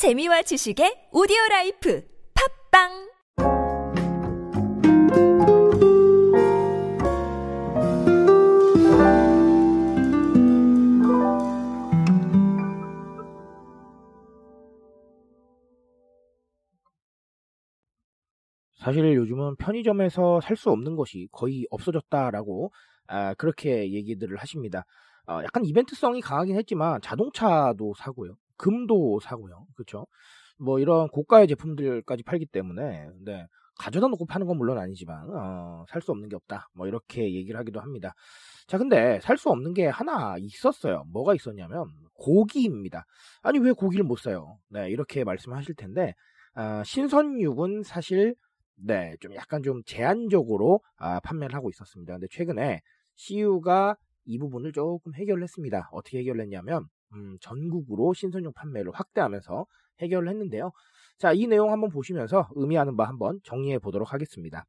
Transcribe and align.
재미와 0.00 0.40
지식의 0.40 1.10
오디오 1.12 1.36
라이프 1.50 2.02
팝빵 2.72 2.88
사실 18.78 19.14
요즘은 19.14 19.56
편의점에서 19.56 20.40
살 20.40 20.56
수 20.56 20.70
없는 20.70 20.96
것이 20.96 21.28
거의 21.30 21.66
없어졌다라고 21.68 22.72
아, 23.08 23.34
그렇게 23.34 23.92
얘기들을 23.92 24.38
하십니다. 24.38 24.86
어, 25.28 25.42
약간 25.44 25.66
이벤트성이 25.66 26.22
강하긴 26.22 26.56
했지만 26.56 27.02
자동차도 27.02 27.92
사고요, 27.98 28.36
금도 28.60 29.20
사고요, 29.20 29.66
그렇죠? 29.74 30.06
뭐 30.58 30.78
이런 30.78 31.08
고가의 31.08 31.48
제품들까지 31.48 32.22
팔기 32.24 32.46
때문에 32.46 33.08
네, 33.24 33.46
가져다 33.78 34.08
놓고 34.08 34.26
파는 34.26 34.46
건 34.46 34.58
물론 34.58 34.76
아니지만 34.78 35.26
어, 35.34 35.84
살 35.88 36.02
수 36.02 36.12
없는 36.12 36.28
게 36.28 36.36
없다. 36.36 36.68
뭐 36.74 36.86
이렇게 36.86 37.32
얘기를 37.34 37.58
하기도 37.58 37.80
합니다. 37.80 38.12
자, 38.66 38.76
근데 38.78 39.18
살 39.22 39.38
수 39.38 39.48
없는 39.50 39.72
게 39.74 39.86
하나 39.86 40.36
있었어요. 40.38 41.04
뭐가 41.12 41.34
있었냐면 41.34 41.86
고기입니다. 42.14 43.04
아니 43.42 43.58
왜 43.58 43.72
고기를 43.72 44.04
못 44.04 44.18
사요? 44.18 44.58
네, 44.68 44.90
이렇게 44.90 45.24
말씀하실 45.24 45.74
텐데 45.76 46.14
아, 46.54 46.82
신선육은 46.84 47.82
사실 47.84 48.34
네, 48.76 49.14
좀 49.20 49.34
약간 49.34 49.62
좀 49.62 49.82
제한적으로 49.86 50.80
아, 50.98 51.20
판매를 51.20 51.54
하고 51.54 51.70
있었습니다. 51.70 52.14
근데 52.14 52.26
최근에 52.30 52.80
CU가 53.16 53.96
이 54.26 54.38
부분을 54.38 54.72
조금 54.72 55.14
해결을 55.14 55.42
했습니다. 55.42 55.88
어떻게 55.92 56.18
해결을 56.18 56.42
했냐면 56.42 56.86
음, 57.12 57.36
전국으로 57.40 58.14
신선육 58.14 58.54
판매를 58.54 58.92
확대하면서 58.92 59.66
해결을 60.00 60.28
했는데요. 60.28 60.70
자, 61.18 61.32
이 61.32 61.46
내용 61.46 61.72
한번 61.72 61.90
보시면서 61.90 62.48
의미하는 62.54 62.96
바 62.96 63.04
한번 63.04 63.40
정리해 63.44 63.78
보도록 63.78 64.12
하겠습니다. 64.12 64.64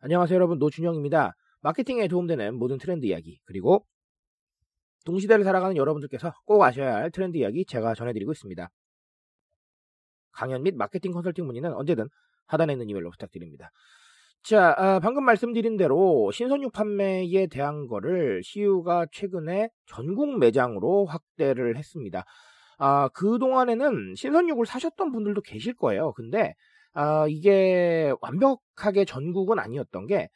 안녕하세요, 0.00 0.36
여러분. 0.36 0.58
노준영입니다. 0.58 1.34
마케팅에 1.60 2.08
도움되는 2.08 2.54
모든 2.54 2.78
트렌드 2.78 3.06
이야기, 3.06 3.40
그리고 3.44 3.86
동시대를 5.06 5.44
살아가는 5.44 5.76
여러분들께서 5.76 6.32
꼭 6.44 6.62
아셔야 6.62 6.96
할 6.96 7.10
트렌드 7.10 7.38
이야기 7.38 7.64
제가 7.64 7.94
전해드리고 7.94 8.32
있습니다. 8.32 8.68
강연 10.32 10.62
및 10.62 10.74
마케팅 10.76 11.12
컨설팅 11.12 11.46
문의는 11.46 11.72
언제든 11.72 12.08
하단에 12.46 12.74
있는 12.74 12.90
이메일로 12.90 13.10
부탁드립니다. 13.10 13.70
자, 14.46 14.76
아, 14.78 15.00
방금 15.00 15.24
말씀드린 15.24 15.76
대로 15.76 16.30
신선육 16.30 16.72
판매에 16.72 17.48
대한 17.48 17.88
거를 17.88 18.42
CU가 18.44 19.06
최근에 19.10 19.70
전국 19.86 20.38
매장으로 20.38 21.04
확대를 21.06 21.76
했습니다. 21.76 22.24
아, 22.78 23.08
그동안에는 23.08 24.14
신선육을 24.14 24.64
사셨던 24.66 25.10
분들도 25.10 25.40
계실 25.40 25.74
거예요. 25.74 26.12
근데 26.12 26.54
아, 26.92 27.26
이게 27.28 28.12
완벽하게 28.20 29.04
전국은 29.04 29.58
아니었던 29.58 30.06
게 30.06 30.28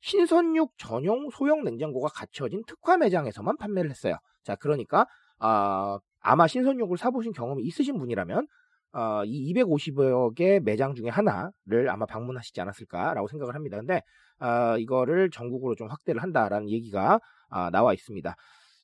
신선육 0.00 0.78
전용 0.78 1.28
소형 1.30 1.62
냉장고가 1.62 2.08
갖춰진 2.08 2.62
특화 2.66 2.96
매장에서만 2.96 3.58
판매를 3.58 3.90
했어요. 3.90 4.16
자, 4.44 4.56
그러니까 4.56 5.06
아, 5.40 5.98
아마 6.20 6.46
신선육을 6.46 6.96
사보신 6.96 7.32
경험이 7.32 7.64
있으신 7.64 7.98
분이라면 7.98 8.46
어, 8.92 9.22
이 9.24 9.52
250여 9.54 10.34
개 10.34 10.60
매장 10.60 10.94
중에 10.94 11.08
하나를 11.10 11.88
아마 11.90 12.06
방문하시지 12.06 12.60
않았을까라고 12.60 13.28
생각을 13.28 13.54
합니다. 13.54 13.78
근데 13.78 14.00
어, 14.40 14.76
이거를 14.78 15.30
전국으로 15.30 15.74
좀 15.74 15.88
확대를 15.88 16.22
한다라는 16.22 16.70
얘기가 16.70 17.20
어, 17.50 17.70
나와 17.70 17.92
있습니다. 17.94 18.34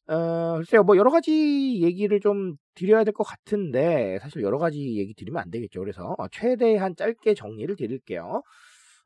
어, 0.08 0.56
글쎄요, 0.56 0.83
뭐 0.84 0.96
여러 0.98 1.11
가지 1.11 1.80
얘기를 1.83 2.20
좀 2.20 2.56
드려야 2.74 3.05
될 3.05 3.14
것 3.14 3.24
같은데 3.24 4.19
사실 4.20 4.42
여러 4.42 4.58
가지 4.58 4.98
얘기 4.98 5.14
드리면 5.14 5.41
안 5.42 5.50
되겠죠. 5.50 5.80
그래서 5.80 6.14
어, 6.18 6.28
최대한 6.30 6.94
짧게 6.96 7.34
정리를 7.34 7.74
드릴게요. 7.77 8.42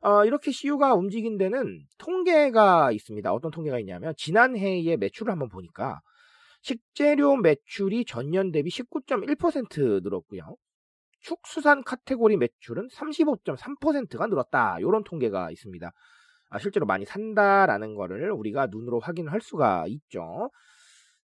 어, 0.01 0.25
이렇게 0.25 0.51
CU가 0.51 0.93
움직인 0.95 1.37
데는 1.37 1.81
통계가 1.97 2.91
있습니다. 2.91 3.31
어떤 3.33 3.51
통계가 3.51 3.79
있냐면 3.79 4.13
지난해의 4.17 4.97
매출을 4.97 5.31
한번 5.31 5.49
보니까 5.49 5.99
식재료 6.61 7.35
매출이 7.37 8.05
전년 8.05 8.51
대비 8.51 8.69
19.1% 8.69 10.01
늘었고요. 10.03 10.55
축수산 11.21 11.83
카테고리 11.83 12.37
매출은 12.37 12.87
35.3%가 12.87 14.27
늘었다. 14.27 14.77
이런 14.79 15.03
통계가 15.03 15.51
있습니다. 15.51 15.91
아, 16.49 16.59
실제로 16.59 16.85
많이 16.85 17.05
산다라는 17.05 17.95
거를 17.95 18.31
우리가 18.31 18.67
눈으로 18.71 18.99
확인할 18.99 19.41
수가 19.41 19.85
있죠. 19.87 20.49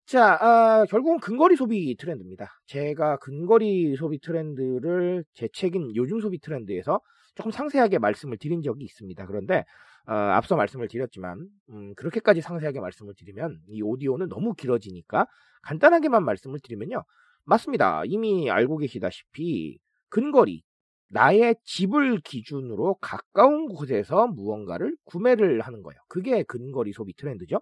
자, 0.06 0.38
아, 0.42 0.86
결국은 0.90 1.20
근거리 1.20 1.56
소비 1.56 1.96
트렌드입니다. 1.96 2.48
제가 2.66 3.18
근거리 3.18 3.96
소비 3.96 4.20
트렌드를 4.20 5.24
제 5.34 5.48
책인 5.54 5.96
요즘 5.96 6.20
소비 6.20 6.40
트렌드에서 6.40 7.00
조금 7.36 7.52
상세하게 7.52 8.00
말씀을 8.00 8.38
드린 8.38 8.62
적이 8.62 8.84
있습니다. 8.84 9.25
그런데 9.25 9.64
어, 10.06 10.14
앞서 10.14 10.58
말씀을 10.58 10.90
드렸지만 10.90 11.48
음, 11.70 11.94
그렇게까지 11.96 12.42
상세하게 12.42 12.81
말씀을 12.81 13.14
드리면 13.18 13.60
이 13.70 13.81
오디오는 13.81 14.28
너무 14.28 14.54
길어지니까 14.54 15.25
간단하게만 15.64 16.25
말씀을 16.25 16.60
드리면요. 16.62 17.04
맞습니다. 17.46 18.04
이미 18.06 18.52
알고 18.52 18.78
계시다시피 18.78 19.80
근거리, 20.13 20.62
나의 21.09 21.56
집을 21.63 22.19
기준으로 22.19 22.97
가까운 23.01 23.66
곳에서 23.68 24.28
무언가를 24.28 24.96
구매를 25.06 25.62
하는 25.62 25.81
거예요. 25.81 26.00
그게 26.07 26.44
근거리 26.44 26.94
소비 26.94 27.16
트렌드죠. 27.16 27.59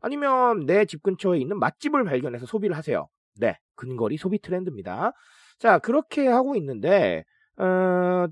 아니면 0.00 0.64
내 0.66 0.84
집 0.84 1.02
근처에 1.02 1.38
있는 1.40 1.58
맛집을 1.58 2.04
발견해서 2.04 2.46
소비를 2.46 2.76
하세요. 2.76 3.08
네, 3.40 3.56
근거리 3.74 4.16
소비 4.16 4.38
트렌드입니다. 4.38 5.12
자, 5.58 5.80
그렇게 5.80 6.28
하고 6.28 6.54
있는데 6.54 7.24
어, 7.56 8.28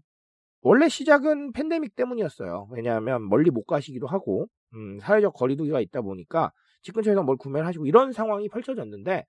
원래 0.62 0.88
시작은 0.88 1.52
팬데믹 1.52 1.96
때문이었어요. 1.96 2.68
왜냐하면 2.72 3.28
멀리 3.28 3.50
못 3.50 3.64
가시기도 3.64 4.06
하고 4.06 4.46
음, 4.74 5.00
사회적 5.00 5.34
거리두기가 5.34 5.80
있다 5.80 6.02
보니까 6.02 6.52
집 6.82 6.94
근처에서 6.94 7.24
뭘 7.24 7.36
구매를 7.36 7.66
하시고 7.66 7.86
이런 7.86 8.12
상황이 8.12 8.48
펼쳐졌는데 8.48 9.24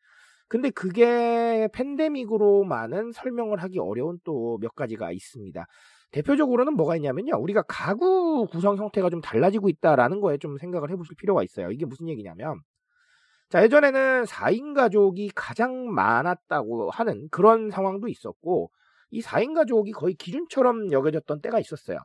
근데 0.48 0.70
그게 0.70 1.68
팬데믹으로만은 1.74 3.12
설명을 3.12 3.62
하기 3.64 3.80
어려운 3.80 4.20
또 4.24 4.58
몇 4.62 4.76
가지가 4.76 5.12
있습니다. 5.12 5.66
대표적으로는 6.12 6.74
뭐가 6.76 6.96
있냐면요. 6.96 7.36
우리가 7.38 7.64
가구 7.68 8.48
구성 8.50 8.78
형태가 8.78 9.10
좀 9.10 9.22
달라지고 9.22 9.70
있다라는 9.70 10.22
거에 10.22 10.38
좀 10.38 10.58
생각을 10.58 10.90
해보실 10.92 11.16
필요가 11.18 11.44
있어요. 11.44 11.72
이게 11.72 11.86
무슨 11.86 12.08
얘기냐면, 12.10 12.62
자, 13.50 13.64
예전에는 13.64 14.26
4인 14.26 14.74
가족이 14.74 15.32
가장 15.36 15.94
많았다고 15.94 16.92
하는 16.92 17.28
그런 17.32 17.70
상황도 17.72 18.08
있었고, 18.10 18.72
이 19.10 19.22
4인 19.22 19.54
가족이 19.54 19.92
거의 19.92 20.16
기준처럼 20.16 20.92
여겨졌던 20.92 21.42
때가 21.42 21.60
있었어요. 21.60 22.00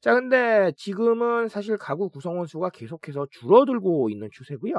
자, 0.00 0.14
근데 0.14 0.72
지금은 0.76 1.48
사실 1.48 1.76
가구 1.76 2.08
구성원 2.08 2.46
수가 2.46 2.70
계속해서 2.70 3.26
줄어들고 3.30 4.10
있는 4.10 4.28
추세고요. 4.32 4.74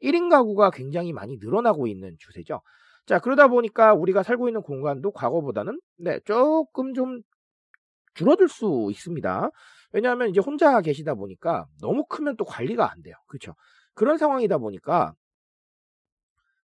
1인 0.00 0.28
가구가 0.28 0.70
굉장히 0.70 1.12
많이 1.12 1.36
늘어나고 1.38 1.86
있는 1.86 2.16
추세죠. 2.18 2.60
자, 3.06 3.18
그러다 3.18 3.48
보니까 3.48 3.94
우리가 3.94 4.22
살고 4.22 4.48
있는 4.48 4.62
공간도 4.62 5.12
과거보다는 5.12 5.80
네, 5.98 6.20
조금 6.24 6.94
좀 6.94 7.20
줄어들 8.14 8.48
수 8.48 8.88
있습니다. 8.90 9.50
왜냐하면 9.92 10.28
이제 10.28 10.40
혼자 10.40 10.80
계시다 10.80 11.14
보니까 11.14 11.66
너무 11.80 12.04
크면 12.06 12.36
또 12.36 12.44
관리가 12.44 12.90
안 12.90 13.02
돼요. 13.02 13.14
그렇죠? 13.26 13.54
그런 13.94 14.18
상황이다 14.18 14.58
보니까 14.58 15.14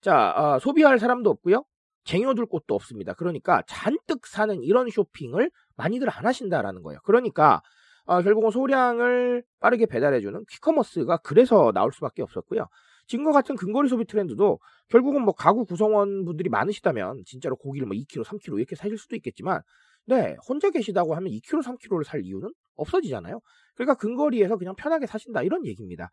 자, 0.01 0.33
아, 0.35 0.59
소비할 0.59 0.97
사람도 0.99 1.29
없고요. 1.29 1.63
쟁여둘 2.03 2.45
곳도 2.45 2.75
없습니다. 2.75 3.13
그러니까 3.13 3.63
잔뜩 3.67 4.25
사는 4.25 4.61
이런 4.63 4.89
쇼핑을 4.89 5.51
많이들 5.75 6.09
안 6.09 6.25
하신다라는 6.25 6.81
거예요. 6.83 6.99
그러니까 7.03 7.61
아, 8.05 8.21
결국은 8.21 8.49
소량을 8.51 9.43
빠르게 9.59 9.85
배달해주는 9.85 10.45
퀵커머스가 10.49 11.17
그래서 11.17 11.71
나올 11.73 11.91
수밖에 11.93 12.21
없었고요. 12.21 12.67
지금과 13.07 13.31
같은 13.31 13.55
근거리 13.55 13.89
소비 13.89 14.05
트렌드도 14.05 14.59
결국은 14.89 15.23
뭐 15.23 15.33
가구 15.33 15.65
구성원 15.65 16.23
분들이 16.25 16.49
많으시다면 16.49 17.23
진짜로 17.25 17.55
고기를 17.55 17.87
뭐 17.87 17.95
2kg, 17.95 18.23
3kg 18.23 18.57
이렇게 18.57 18.75
사실 18.75 18.97
수도 18.97 19.15
있겠지만 19.15 19.61
네, 20.05 20.35
혼자 20.47 20.69
계시다고 20.69 21.15
하면 21.15 21.31
2kg, 21.31 21.63
3kg를 21.63 22.03
살 22.03 22.21
이유는 22.23 22.51
없어지잖아요. 22.75 23.39
그러니까 23.75 23.95
근거리에서 23.95 24.57
그냥 24.57 24.75
편하게 24.75 25.05
사신다 25.05 25.43
이런 25.43 25.65
얘기입니다. 25.65 26.09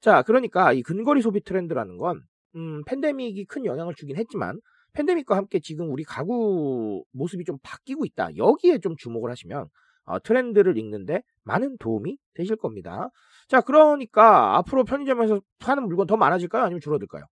자, 0.00 0.22
그러니까 0.22 0.72
이 0.72 0.82
근거리 0.82 1.20
소비 1.20 1.42
트렌드라는 1.42 1.98
건 1.98 2.22
음, 2.54 2.82
팬데믹이 2.84 3.44
큰 3.46 3.64
영향을 3.64 3.94
주긴 3.94 4.16
했지만 4.16 4.60
팬데믹과 4.96 5.36
함께 5.36 5.60
지금 5.60 5.92
우리 5.92 6.04
가구 6.04 7.04
모습이 7.12 7.44
좀 7.44 7.58
바뀌고 7.62 8.06
있다. 8.06 8.36
여기에 8.36 8.78
좀 8.78 8.96
주목을 8.96 9.30
하시면 9.30 9.68
어, 10.04 10.18
트렌드를 10.20 10.78
읽는데 10.78 11.22
많은 11.44 11.76
도움이 11.78 12.16
되실 12.34 12.56
겁니다. 12.56 13.10
자, 13.48 13.60
그러니까 13.60 14.56
앞으로 14.56 14.84
편의점에서 14.84 15.40
파는 15.58 15.86
물건 15.86 16.06
더 16.06 16.16
많아질까요? 16.16 16.64
아니면 16.64 16.80
줄어들까요? 16.80 17.24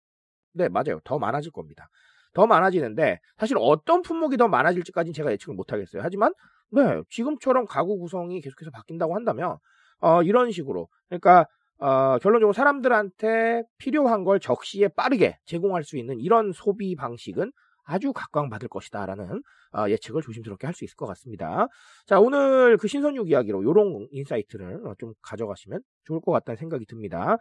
네, 0.54 0.70
맞아요. 0.70 1.00
더 1.04 1.18
많아질 1.18 1.52
겁니다. 1.52 1.88
더 2.34 2.48
많아지는데 2.48 3.20
사실 3.38 3.58
어떤 3.60 4.02
품목이 4.02 4.38
더 4.38 4.48
많아질지까지는 4.48 5.14
제가 5.14 5.32
예측을 5.32 5.56
못 5.56 5.72
하겠어요. 5.72 6.02
하지만 6.04 6.34
네, 6.72 7.02
지금처럼 7.10 7.66
가구 7.66 7.98
구성이 7.98 8.42
계속해서 8.42 8.72
바뀐다고 8.72 9.16
한다면 9.16 9.58
어, 10.00 10.22
이런 10.24 10.52
식으로 10.52 10.90
그러니까 11.08 11.46
어, 11.80 12.18
결론적으로 12.20 12.54
사람들한테 12.54 13.64
필요한 13.78 14.24
걸 14.24 14.40
적시에 14.40 14.88
빠르게 14.90 15.38
제공할 15.46 15.84
수 15.84 15.98
있는 15.98 16.20
이런 16.20 16.52
소비 16.54 16.96
방식은 16.96 17.52
아주 17.86 18.14
각광받을 18.14 18.70
것이다라는 18.70 19.42
어, 19.74 19.90
예측을 19.90 20.22
조심스럽게 20.22 20.68
할 20.68 20.74
수 20.74 20.86
있을 20.86 20.96
것 20.96 21.06
같습니다. 21.08 21.68
자, 22.06 22.20
오늘 22.20 22.78
그 22.78 22.88
신선육 22.88 23.30
이야기로 23.30 23.64
요런 23.64 24.08
insight를 24.12 24.88
어, 24.88 24.96
좀 24.98 25.14
가져가시면 25.22 25.82
좋을 26.06 26.22
것 26.22 26.32
같다는 26.32 26.58
생각이 26.58 26.86
듭니다. 26.86 27.38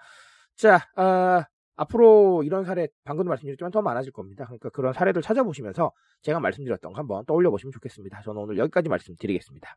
자, 0.57 0.81
아, 0.97 1.45
앞으로 1.77 2.43
이런 2.45 2.65
사례 2.65 2.89
방금도 3.05 3.29
말씀드렸지만 3.31 3.71
더 3.71 3.83
많아질 3.83 4.13
겁니다. 4.13 4.45
그러니까 4.47 4.71
그런 4.71 4.93
사례들 4.93 5.23
찾아보시면서 5.23 5.93
제가 6.23 6.41
말씀드렸던 6.41 6.93
거 6.93 6.99
한번 6.99 7.25
떠올려 7.27 7.51
보시면 7.51 7.73
좋겠습니다. 7.73 8.23
저는 8.23 8.43
오늘 8.43 8.59
여기까지 8.59 8.89
말씀드리겠습니다. 8.89 9.77